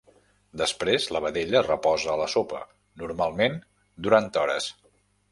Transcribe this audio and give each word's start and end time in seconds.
Després 0.59 1.03
la 1.15 1.19
vedella 1.25 1.59
reposa 1.67 2.09
a 2.13 2.15
la 2.21 2.25
sopa, 2.35 2.61
normalment 3.01 3.59
durant 4.07 4.31
hores. 4.45 4.71